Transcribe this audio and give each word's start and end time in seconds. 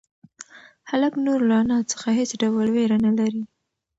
هلک 0.89 1.13
نور 1.25 1.39
له 1.49 1.55
انا 1.63 1.77
څخه 1.91 2.09
هېڅ 2.19 2.31
ډول 2.41 2.67
وېره 2.75 2.97
نهلري. 3.05 3.43